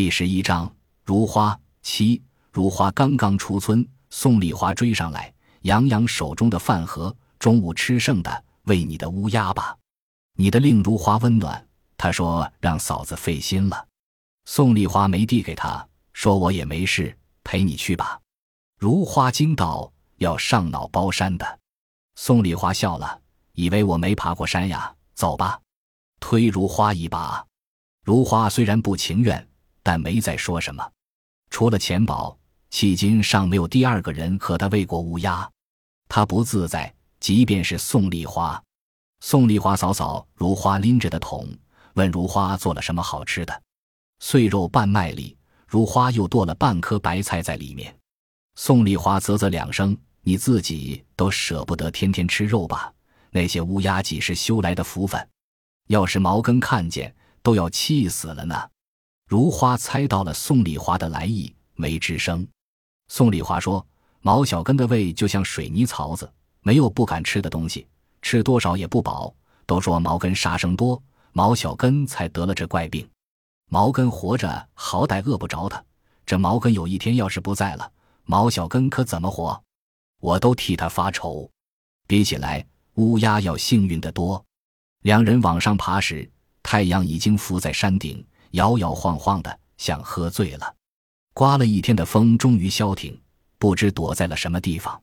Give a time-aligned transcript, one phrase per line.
[0.00, 0.74] 第十一章，
[1.04, 2.22] 如花七。
[2.50, 5.30] 如花刚刚出村，宋丽华追上来，
[5.60, 9.76] 扬扬手中的饭盒，中午吃剩的，喂你的乌鸦吧。
[10.38, 11.68] 你的令如花温暖。
[11.98, 13.86] 他说让嫂子费心了。
[14.46, 17.14] 宋丽华没递给他，说我也没事，
[17.44, 18.18] 陪你去吧。
[18.78, 21.58] 如花惊道：“要上脑包山的。”
[22.16, 23.20] 宋丽华笑了，
[23.52, 24.94] 以为我没爬过山呀。
[25.14, 25.60] 走吧，
[26.20, 27.44] 推如花一把。
[28.02, 29.46] 如花虽然不情愿，
[29.82, 30.90] 但没再说什么。
[31.50, 32.38] 除了钱宝，
[32.70, 35.48] 迄今尚没有第二个人和他喂过乌鸦。
[36.08, 38.62] 他不自在，即便是宋丽华。
[39.20, 41.48] 宋丽华嫂嫂如花拎着的桶，
[41.94, 43.62] 问如花做了什么好吃的。
[44.20, 47.94] 碎肉拌麦粒，如花又剁了半颗白菜在里面。
[48.56, 52.92] 宋丽华啧啧两声：“你自己都舍不得天天吃肉吧？
[53.30, 55.28] 那些乌鸦几是修来的福分？
[55.88, 58.68] 要是毛根看见，都要气死了呢。”
[59.30, 62.44] 如花猜到了宋丽华的来意，没吱声。
[63.06, 63.86] 宋丽华说
[64.22, 66.28] ：“毛小根的胃就像水泥槽子，
[66.62, 67.86] 没有不敢吃的东西，
[68.22, 69.32] 吃多少也不饱。
[69.66, 71.00] 都说毛根杀生多，
[71.30, 73.08] 毛小根才得了这怪病。
[73.68, 75.80] 毛根活着好歹饿不着他，
[76.26, 77.88] 这毛根有一天要是不在了，
[78.24, 79.62] 毛小根可怎么活？
[80.18, 81.48] 我都替他发愁。
[82.08, 84.44] 比起来，乌鸦要幸运得多。”
[85.02, 86.28] 两人往上爬时，
[86.64, 90.74] 太阳已经浮在山顶，摇摇晃晃的，像喝醉了。
[91.32, 93.18] 刮了一天的风终于消停，
[93.58, 95.00] 不知躲在了什么地方。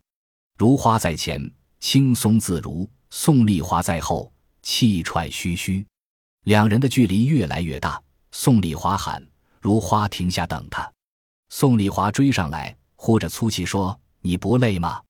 [0.57, 4.31] 如花在前，轻松自如；宋丽华在后，
[4.61, 5.85] 气喘吁吁。
[6.43, 8.01] 两人的距离越来越大。
[8.31, 9.25] 宋丽华喊
[9.61, 10.91] ：“如花，停下，等他。”
[11.49, 15.01] 宋丽华追上来，呼着粗气说：“你不累吗？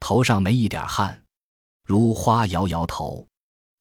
[0.00, 1.22] 头上没一点汗。”
[1.86, 3.26] 如花摇摇头，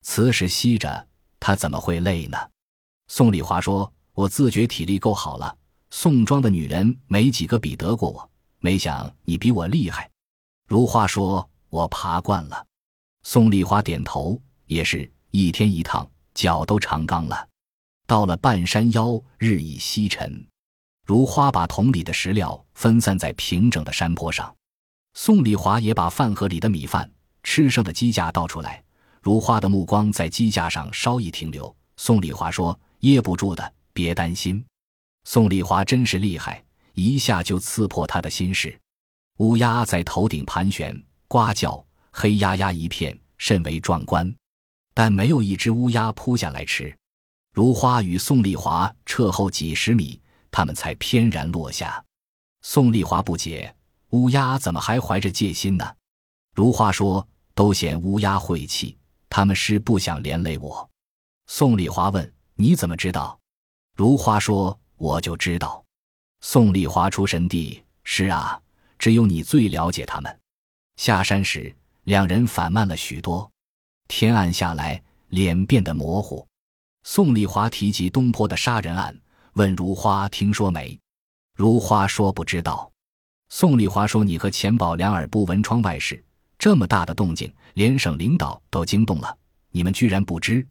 [0.02, 1.08] 此时吸着，
[1.40, 2.38] 他怎么会累呢？
[3.08, 5.56] 宋丽华说：“我自觉体力够好了。”
[5.92, 10.10] 宋庄的女人没几个比得过我，没想你比我厉害。
[10.68, 12.66] 如花说：“我爬惯了。”
[13.24, 17.48] 宋丽华点头，也是一天一趟，脚都长刚了。
[18.08, 20.46] 到了半山腰，日已西沉。
[21.06, 24.54] 如花把桶里的食料分散在平整的山坡上，
[25.14, 27.10] 宋丽华也把饭盒里的米饭、
[27.44, 28.84] 吃剩的鸡架倒出来。
[29.22, 34.64] 如花的目光在鸡架上稍一停留，宋丽华说：“噎不住的，别担心。”
[35.26, 38.78] 宋丽华真是厉害，一下就刺破他的心事。
[39.38, 44.34] 乌鸦在头顶盘旋、呱叫，黑压压一片，甚为壮观。
[44.94, 46.96] 但没有一只乌鸦扑下来吃。
[47.54, 50.22] 如花与宋丽华撤后几十米，
[50.52, 52.04] 他们才翩然落下。
[52.62, 53.74] 宋丽华不解：
[54.10, 55.96] 乌鸦怎么还怀着戒心呢？
[56.56, 58.98] 如花说：“都嫌乌鸦晦气，
[59.30, 60.88] 他们是不想连累我。”
[61.48, 63.40] 宋丽华问：“你怎么知道？”
[63.96, 64.78] 如花说。
[64.96, 65.84] 我就知道，
[66.40, 67.84] 宋丽华出神地。
[68.06, 68.58] 是啊，
[68.98, 70.40] 只有你最了解他们。
[70.96, 73.52] 下山时，两人反慢了许多。
[74.08, 76.48] 天暗下来，脸变得模糊。
[77.04, 79.14] 宋丽华提及东坡的杀人案，
[79.54, 80.98] 问如花听说没？
[81.58, 82.90] 如花说不知道。
[83.50, 86.24] 宋丽华说：“你和钱宝两耳不闻窗外事，
[86.58, 89.38] 这么大的动静，连省领导都惊动了，
[89.72, 90.66] 你们居然不知？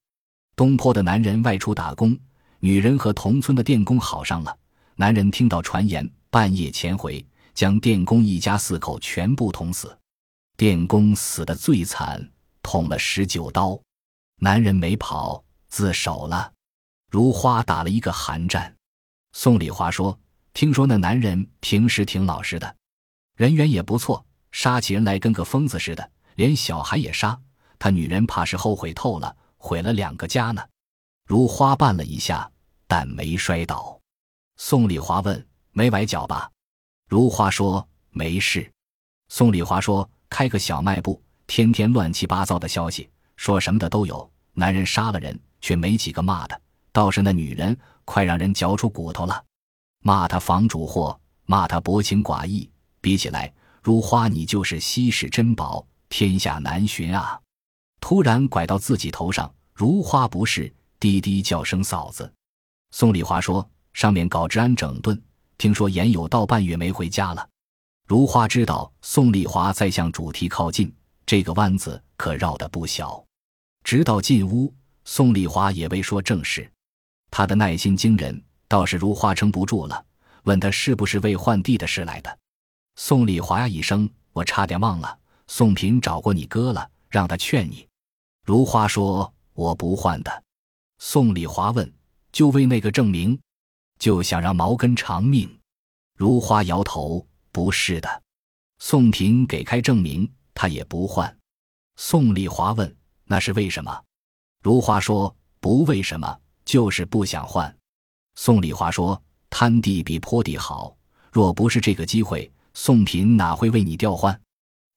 [0.56, 2.18] 东坡的男人外出打工。”
[2.64, 4.56] 女人和同村的电工好上了，
[4.94, 9.98] 男人听到传言，半夜潜回，将电工一家四口全部捅死。
[10.56, 12.30] 电工死的最惨，
[12.62, 13.76] 捅了十九刀，
[14.38, 16.52] 男人没跑，自首了。
[17.10, 18.72] 如花打了一个寒战。
[19.32, 20.16] 宋丽华说
[20.54, 22.76] ：“听说那男人平时挺老实的，
[23.36, 27.36] 人缘也不错，杀起人来跟个疯子似的，连小孩也杀。
[27.80, 30.60] 他女人怕是后悔透了，毁了两个家呢。”
[31.24, 32.50] 如花绊了一下。
[32.94, 33.98] 但没摔倒。
[34.58, 36.50] 宋丽华问：“没崴脚吧？”
[37.08, 38.70] 如花说：“没事。”
[39.32, 44.30] 宋丽华说：“开个小卖部，天天乱七八糟的消息，说什么的都有。
[44.52, 46.60] 男人杀了人，却没几个骂的，
[46.92, 47.74] 倒是那女人，
[48.04, 49.42] 快让人嚼出骨头了。
[50.02, 52.70] 骂他房主货，骂他薄情寡义。
[53.00, 53.50] 比起来，
[53.82, 57.40] 如花你就是稀世珍宝，天下难寻啊！”
[58.02, 62.30] 突然拐到自己头上，如花不是，低低叫声嫂子。
[62.90, 65.18] 宋丽华说：“上面搞治安整顿，
[65.56, 67.48] 听说严有道半月没回家了。”
[68.08, 70.92] 如花知道宋丽华在向主题靠近，
[71.24, 73.24] 这个弯子可绕得不小。
[73.84, 74.74] 直到进屋，
[75.04, 76.68] 宋丽华也未说正事。
[77.30, 80.04] 他的耐心惊人，倒是如花撑不住了，
[80.42, 82.38] 问他是不是为换地的事来的。
[82.96, 85.16] 宋丽华呀一声：“我差点忘了，
[85.46, 87.86] 宋平找过你哥了，让他劝你。”
[88.44, 90.44] 如花说：“我不换的。”
[90.98, 91.92] 宋丽华问。
[92.32, 93.38] 就为那个证明，
[93.98, 95.46] 就想让毛根偿命。
[96.16, 98.22] 如花摇头：“不是的。”
[98.80, 101.36] 宋平给开证明，他也不换。
[101.96, 102.96] 宋丽华问
[103.28, 104.02] ：“那是为什么？”
[104.64, 107.76] 如花说：“不为什么，就是不想换。”
[108.34, 110.96] 宋丽华说：“滩地比坡地好，
[111.30, 114.40] 若不是这个机会，宋平哪会为你调换？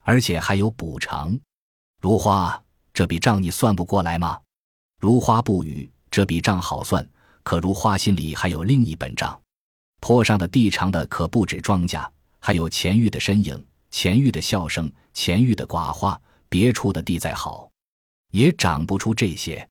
[0.05, 1.37] 而且还有补偿。”
[1.99, 2.63] 如花，
[2.95, 4.39] 这笔账你算不过来吗？
[5.01, 5.91] 如花不语。
[6.09, 7.05] 这笔账好算，
[7.43, 9.37] 可如花心里还有另一本账。
[9.99, 12.07] 坡上的地长的可不止庄稼，
[12.39, 13.61] 还有钱玉的身影、
[13.91, 16.19] 钱玉的笑声、钱玉的寡话。
[16.47, 17.69] 别处的地再好，
[18.31, 19.67] 也长不出这些。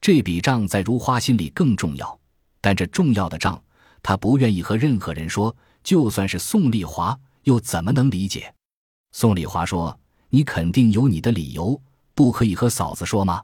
[0.00, 2.20] 这笔账在如花心里更重要，
[2.60, 3.60] 但这重要的账，
[4.00, 5.54] 他不愿意和任何人说。
[5.82, 8.54] 就算是宋丽华，又怎么能理解？
[9.10, 9.98] 宋丽华说
[10.30, 11.80] ：“你肯定有你的理由，
[12.14, 13.42] 不可以和嫂子说吗？”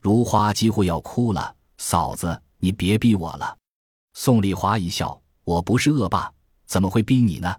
[0.00, 1.54] 如花几乎要哭了。
[1.76, 3.56] 嫂子，你别逼我了。
[4.14, 6.32] 宋丽华一笑：“我不是恶霸，
[6.66, 7.54] 怎么会逼你呢？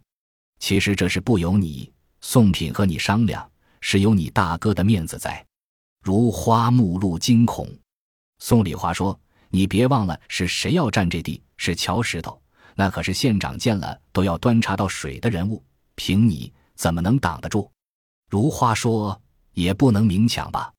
[0.59, 1.91] 其实这是不由你。
[2.21, 3.49] 宋品和你商量，
[3.79, 5.45] 是有你大哥的面子在。”
[6.03, 7.67] 如花目露惊恐。
[8.39, 9.17] 宋丽华说
[9.49, 11.41] ：“你别忘了，是谁要占这地？
[11.55, 12.41] 是乔石头，
[12.75, 15.63] 那可是县长见了都要端茶倒水的人物。
[15.95, 17.69] 凭你怎么能挡得住？”
[18.29, 19.21] 如花说
[19.61, 20.71] ：“也不能明抢吧。”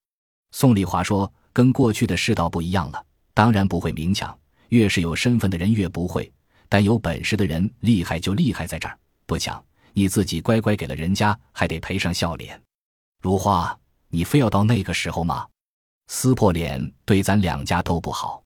[0.53, 4.37] 宋丽华说：“跟过去的世道不一样了。”当然不会明抢，
[4.69, 6.31] 越是有身份的人越不会。
[6.69, 9.63] 但有本事的人厉害就厉害在这儿，不抢，
[9.93, 12.61] 你自己乖乖给了人家，还得赔上笑脸。
[13.23, 13.77] 如花，
[14.09, 15.47] 你非要到那个时候吗？
[16.09, 18.43] 撕破脸对咱两家都不好。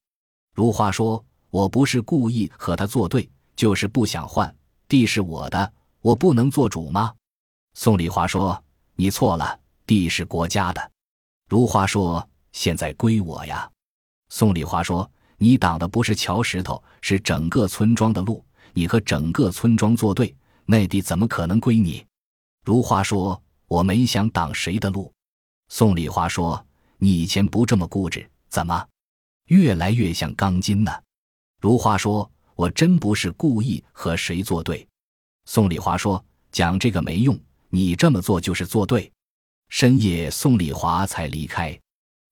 [0.54, 4.54] 如花说：“我不是故意和他作对，就是不想换
[4.86, 7.12] 地是我的，我不能做主吗？”
[7.74, 8.62] 宋丽华说
[8.96, 10.92] ：“你错了，地是国家的。”
[11.48, 13.70] 如花说：“现在归我呀。”
[14.30, 18.44] 宋礼华说：“你挡的不是桥石头，是整个村庄的路。
[18.72, 20.34] 你和整个村庄作对，
[20.64, 22.04] 那地怎么可能归你？”
[22.64, 25.12] 如花说：“我没想挡谁的路。”
[25.68, 26.66] 宋礼华说
[26.98, 28.86] ：“你以前不这么固执，怎么
[29.46, 30.90] 越来越像钢筋呢？”
[31.60, 34.86] 如花说：“我真不是故意和谁作对。”
[35.46, 37.38] 宋礼华说：“讲这个没用，
[37.68, 39.10] 你这么做就是作对。”
[39.76, 41.76] 深夜，宋丽华才离开，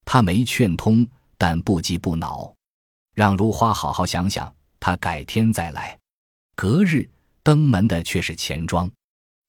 [0.05, 1.05] 他没劝通。
[1.37, 2.55] 但不急不恼，
[3.17, 5.99] 让如花好好想想，他改天再来。
[6.55, 7.11] 隔日
[7.43, 8.89] 登门的却是钱庄，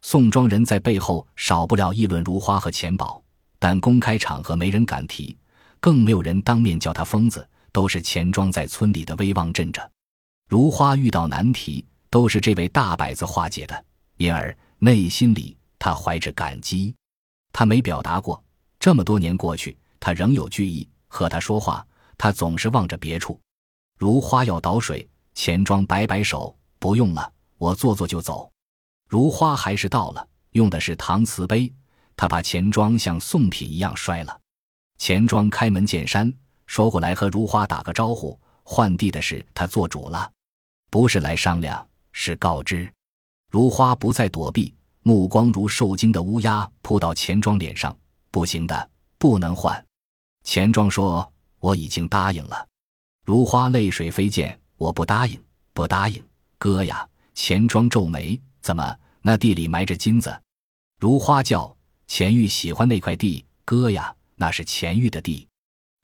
[0.02, 3.22] 宋庄人在背后少不了议论如花和钱宝，
[3.60, 5.38] 但公开场合没人敢提，
[5.80, 7.48] 更没有人当面叫他疯子。
[7.72, 9.88] 都是钱庄在村里的威望镇着，
[10.50, 13.86] 如花遇到难题，都是这位大摆子化解的，
[14.18, 16.96] 因而内心里他怀着感激。
[17.54, 18.44] 他没表达过，
[18.80, 20.86] 这么多年过去，他仍有惧意。
[21.08, 21.86] 和他说话，
[22.18, 23.40] 他总是望着别处。
[24.00, 28.52] 如花要倒水，钱庄摆摆手，不用了，我坐坐就走。
[29.08, 31.72] 如花还是倒了，用的是搪瓷杯，
[32.18, 34.42] 他把钱庄像送品一样摔了。
[34.98, 36.34] 钱庄开门见山
[36.66, 40.32] 说过来和如花打个招呼，换地的事他做主了，
[40.90, 42.92] 不是来商量，是告知。
[43.52, 44.74] 如花不再躲避，
[45.06, 47.96] 目光如受惊的乌鸦扑到钱庄脸上，
[48.32, 49.86] 不行的，不能换。
[50.44, 52.66] 钱庄说：“我已经答应了。”
[53.26, 55.42] 如花泪水飞溅，我不答应，
[55.74, 56.24] 不答应，
[56.58, 57.08] 哥呀！
[57.34, 58.98] 钱庄皱眉：“怎么？
[59.22, 60.42] 那地里埋着金子？”
[61.00, 61.76] 如花叫
[62.08, 65.46] ：“钱玉喜欢那块地，哥呀，那是钱玉的地。”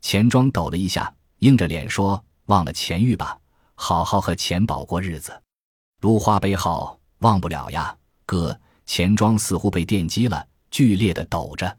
[0.01, 3.39] 钱庄抖了一下，硬着脸说：“忘了钱玉吧，
[3.75, 5.41] 好好和钱宝过日子。”
[6.01, 11.77] 如花悲号：“忘不了呀，哥。”钱庄似乎被电击了，剧烈的抖着，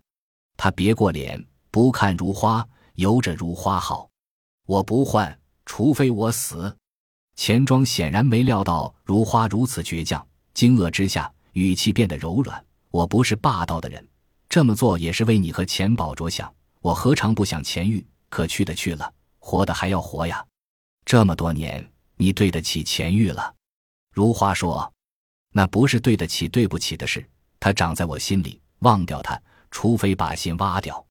[0.57, 1.45] 他别过脸。
[1.73, 2.65] 不看如花，
[2.95, 4.09] 由着如花好。
[4.65, 5.37] 我不换，
[5.67, 6.73] 除非我死。
[7.35, 10.25] 钱庄显然没料到如花如此倔强，
[10.55, 12.65] 惊愕之下，语气变得柔软。
[12.93, 14.09] 我不是霸道的人，
[14.49, 16.53] 这么做也是为你和钱宝着想。
[16.81, 18.07] 我何尝不想钱玉？
[18.29, 20.47] 可去的去了，活的还要活呀。
[21.05, 23.53] 这么多年，你对得起钱玉了。
[24.15, 24.93] 如花说
[25.53, 27.25] ：“那不是对得起对不起的事，
[27.59, 29.41] 他长在我心里，忘掉他，
[29.71, 31.05] 除非把心挖掉。”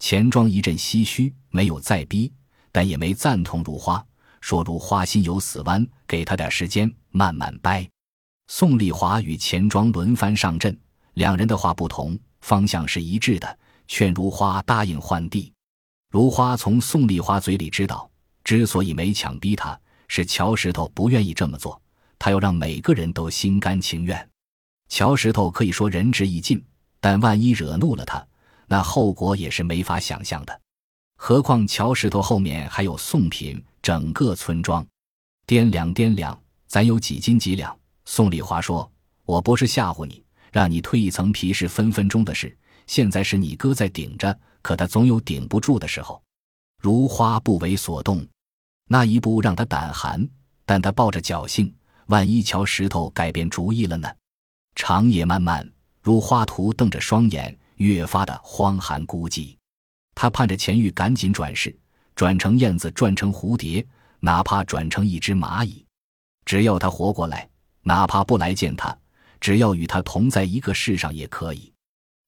[0.00, 2.32] 钱庄一阵唏嘘，没有再逼，
[2.72, 4.04] 但也没赞同如花，
[4.40, 7.88] 说如花心有死弯，给他点时间慢慢掰。
[8.48, 10.76] 宋丽华与钱庄轮番上阵，
[11.14, 15.52] 两人的话不同，方向是一致的，劝如花答应换地。
[16.10, 18.10] 如花从宋丽华嘴里知道，
[18.42, 21.80] 之所以没强逼他，是乔石头不愿意这么做，
[22.24, 24.30] 他要让每个人都心甘情愿。
[24.88, 26.64] 乔石头可以说仁至义尽，
[26.98, 28.26] 但万一惹怒了他。
[28.66, 30.60] 那后果也是没法想象的，
[31.18, 34.82] 何况乔石头后面还有宋品，整个村庄
[35.46, 37.78] 掂量掂量，咱有几斤几两？
[38.06, 38.90] 宋丽华说
[39.26, 42.56] ：“我不是吓唬你，让你蜕一层皮是分分钟的事。
[42.86, 46.22] 现在是你哥在顶着，可他总有顶不住的时候。”
[46.80, 48.26] 如花不为所动，
[48.88, 50.26] 那一步让他胆寒，
[50.64, 51.70] 但他抱着侥幸，
[52.06, 54.08] 万一乔石头改变主意了呢？
[54.74, 55.68] 长夜漫漫，
[56.02, 59.56] 如花图瞪着双眼，越发的荒寒孤寂。
[60.14, 61.76] 他盼着钱玉赶紧转世，
[62.14, 63.86] 转成燕子，转成蝴蝶，
[64.20, 65.84] 哪怕转成一只蚂蚁，
[66.44, 67.48] 只要他活过来，
[67.82, 68.96] 哪怕不来见他，
[69.40, 71.72] 只要与他同在一个世上也可以。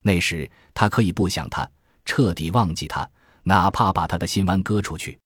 [0.02, 1.68] 那时他可以不想他，
[2.04, 3.08] 彻底忘记他。
[3.42, 5.16] 哪怕把他的心丸割出去，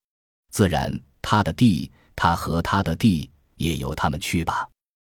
[0.50, 0.92] 自然
[1.23, 3.30] 他的地，他和他的地
[3.61, 4.69] 也由他们去吧。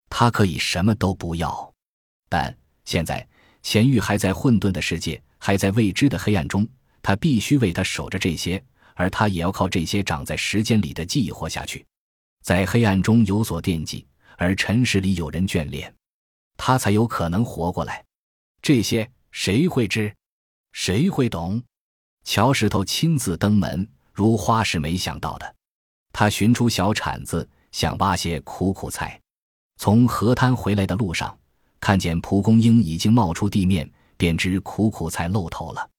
[0.09, 1.73] 他可以什么都不要，
[2.27, 3.25] 但现在
[3.61, 6.67] 钱玉还在混沌的世界，还在未知的黑暗中，
[7.01, 8.61] 他必须为他守着这些，
[8.95, 11.85] 而他也要靠这些长在时间里的记忆活下去。
[12.43, 14.05] 在黑暗中有所惦记，
[14.37, 15.93] 而尘世里有人眷恋，
[16.57, 18.03] 他才有可能活过来。
[18.61, 20.13] 这些谁会知？
[20.73, 21.61] 谁会懂？
[22.23, 25.55] 乔石头亲自登门，如花是没想到的。
[26.11, 29.19] 他寻出小铲子，想挖些苦苦菜。
[29.77, 31.37] 从河滩回来的路上，
[31.79, 35.89] 看见蒲公英已经冒出地面，便知苦苦菜露头了。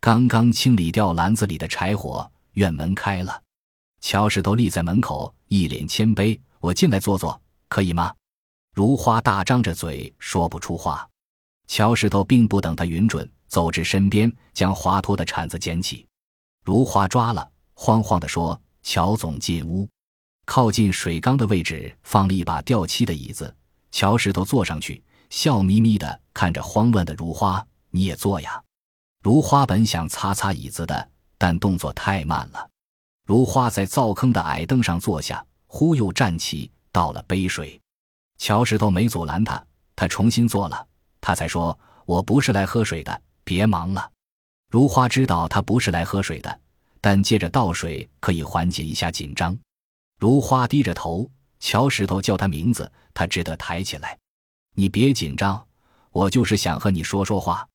[0.00, 3.42] 刚刚清理掉篮子里的柴火，院门开了。
[4.00, 8.14] 乔石头立在门口，一脸谦卑：“我进来坐坐，可以吗？”
[8.74, 11.08] 如花大张着嘴，说不出话。
[11.66, 13.28] 乔石头并不等他允准。
[13.46, 16.08] 走至身边，将滑脱的铲子捡起，
[16.64, 19.88] 如花抓了，慌慌地说：“乔总进屋，
[20.44, 23.54] 靠近水缸的位置放了一把掉漆的椅子。
[23.90, 28.62] 乔石头坐上去，笑眯眯的看着慌乱的如花：‘你也坐呀。’
[29.22, 31.08] 如花本想擦擦椅子的，
[31.38, 32.68] 但动作太慢了。
[33.26, 37.80] 如花在灶坑的矮凳上坐下，忽又站起，倒了杯水。
[38.36, 39.64] 乔石头没阻拦他，
[39.96, 40.86] 他重新坐了，
[41.20, 44.10] 他才说：‘我不是来喝水的。’别忙了，
[44.70, 46.60] 如花知道他不是来喝水的，
[47.00, 49.56] 但借着倒水可以缓解一下紧张。
[50.18, 51.30] 如花低着头，
[51.60, 54.18] 乔石头叫他名字，他只得抬起来。
[54.74, 55.64] 你别紧张，
[56.10, 57.66] 我就是想和你说说话。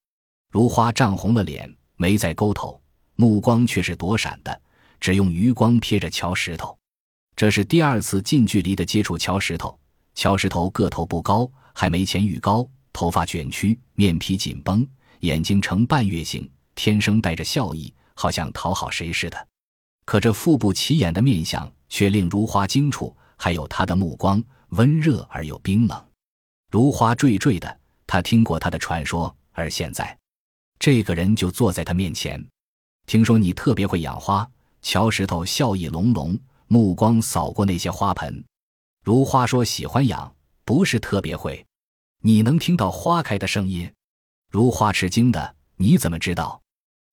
[0.51, 2.81] 如花涨红了脸，没再勾头，
[3.15, 4.62] 目光却是躲闪的，
[5.00, 6.77] 只用余光瞥着乔石头。
[7.36, 9.77] 这是第二次近距离的接触乔石头。
[10.15, 14.86] 乔石头个头不高，还没钱玉高，头发卷曲，面皮紧绷。
[15.22, 19.48] 眼睛呈半月形，天生带着笑意，好像讨好谁似的。
[20.05, 26.05] 可这腹部起眼的面相却令如花惊触，还有他的目光温热而又冰冷。
[26.72, 30.17] 如花惴惴的，他听过他的传说，而现在，
[30.79, 32.43] 这个人就坐在他面前。
[33.05, 34.50] 听说你特别会养花，
[34.81, 38.43] 乔石头笑意隆隆，目光扫过那些花盆。
[39.03, 40.31] 如花说：“喜欢养，
[40.63, 41.65] 不是特别会。
[42.22, 43.91] 你能听到花开的声音。”
[44.51, 46.62] 如花吃惊的，你怎么知道？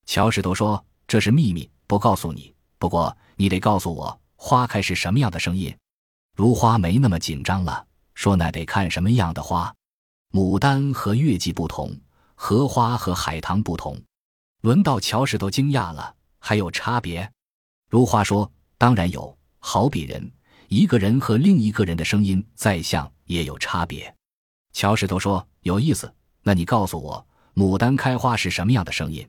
[0.04, 2.54] 乔石头说：“这是秘密，不告诉你。
[2.78, 5.74] 不过你得告诉我，花开是什么样的声音。”
[6.36, 9.74] 如花没那么紧张了，说：“那得看什么样的花。
[10.32, 11.98] 牡丹和月季不同，
[12.34, 14.00] 荷花和海棠不同。”
[14.62, 17.30] 轮到乔石头惊讶了，还有差别？
[17.88, 20.30] 如花说：“当然有，好比人，
[20.68, 24.12] 一个人和另一个人的声音再像，也有差别。”
[24.72, 26.12] 乔石头说：“有意思。”
[26.42, 29.28] 那你告诉我，牡丹开花是什么样的声音？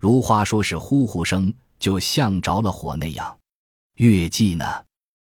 [0.00, 3.38] 如花说是呼呼声，就像着了火那样。
[3.98, 4.64] 月季呢？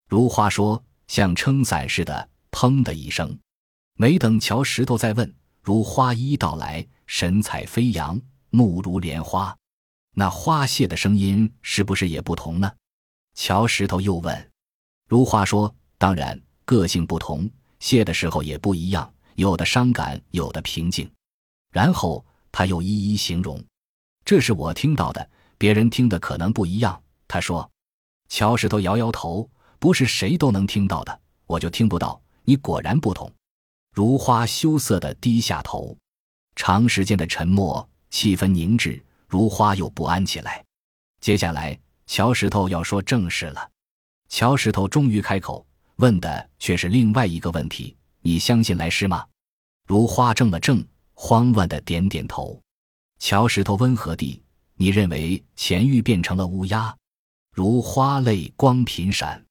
[0.08, 3.38] 如花说像撑伞似的，砰的一声。
[3.98, 8.18] 没等乔石头再问，如花一一道来，神采飞扬，
[8.48, 9.54] 目如莲花。
[10.14, 12.72] 那花谢的声音是不是也不同呢？
[13.34, 14.50] 乔石头又问。
[15.10, 17.46] 如花说：当然，个性不同，
[17.80, 19.12] 谢的时候也不一样。
[19.34, 21.10] 有的伤感，有的平静，
[21.70, 23.62] 然后他又一一形容。
[24.24, 25.28] 这是我听到的，
[25.58, 26.98] 别人听的可能不一样。
[27.28, 27.70] 他说
[28.28, 32.20] ：“乔石头摇摇头，不是谁都能听到的，我就听不到。
[32.44, 33.30] 你果然不同。”
[33.92, 35.96] 如花羞涩的低下头，
[36.56, 40.64] 长时间的沉默，气氛凝滞，如花又不安起来。
[41.20, 43.70] 接下来，乔石头要说正事了。
[44.28, 45.64] 乔石头终于开口，
[45.96, 47.96] 问的却是另外一个问题。
[48.20, 49.24] 你相信来世吗？
[49.86, 52.60] 如花怔了怔，慌乱的点点头。
[53.20, 54.42] 乔石头温和地
[54.74, 56.92] ：“你认为钱玉变成了乌鸦？”
[57.54, 59.46] 如花泪光频闪，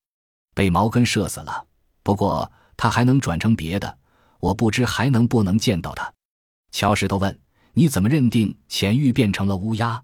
[0.53, 1.65] 被毛根射死了。
[2.03, 3.98] 不过他还能转成别的，
[4.41, 6.13] 我不知还能不能见到他。
[6.72, 7.39] 乔石头问
[7.72, 10.03] ：“你怎么认定钱玉变成了乌鸦？”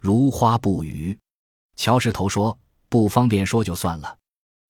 [0.00, 1.18] 如花不语。
[1.76, 2.58] 乔石头说
[2.88, 4.16] ：“不方便说就算了。”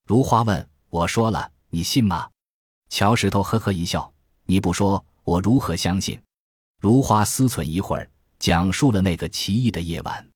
[0.04, 2.28] 如花问：“我说了，你信吗？”
[2.90, 4.12] 乔石头呵呵一笑
[4.46, 6.20] ：“你不说，我如何相信？”
[6.82, 10.28] 如花思忖一会儿，讲述了那个奇异的夜晚，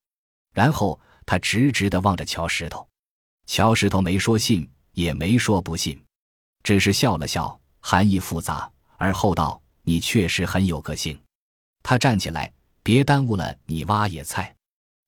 [0.53, 2.89] 然后他直直地望着乔石头。
[3.45, 6.03] 乔石头没说信，也没说不信，
[6.63, 8.67] 只是笑了笑，含义复杂，
[8.97, 11.15] 而后道：“你确实很有个性。”
[11.83, 14.55] 他站起来，别耽误了你挖野菜。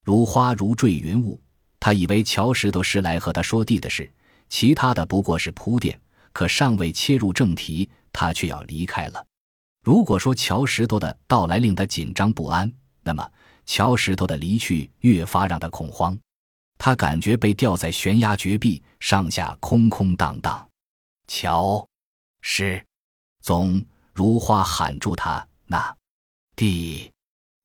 [0.06, 1.42] 如花如坠云雾，
[1.80, 4.08] 他以为乔石头是来和他说地的事，
[4.48, 6.00] 其他的不过是铺垫。
[6.34, 9.26] 可尚未切入正题，他却要离开了。
[9.84, 13.28] 如果说乔石头的到来令他紧张不安，那么
[13.66, 16.18] 乔石头的离去越发让他恐慌。
[16.78, 20.68] 他感觉被吊在悬崖绝壁，上下空空荡荡。
[21.28, 21.88] 乔，
[22.42, 22.84] 是，
[23.42, 23.80] 总
[24.14, 25.96] 如花喊住他，那，
[26.56, 27.12] 地，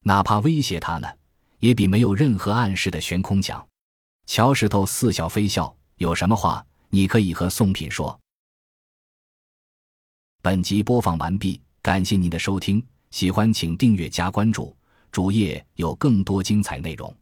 [0.01, 1.09] 哪怕威胁他呢，
[1.61, 3.67] 也比没有任何暗示的悬空强。
[4.27, 8.21] 乔石头似笑非笑，有什么话你可以和宋品说。
[10.43, 14.76] 本集播放完毕，感谢您的收听，喜欢请订阅加关注，
[15.17, 17.17] 主页有更多精彩内容。